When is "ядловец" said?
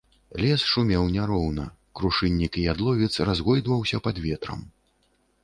2.73-3.11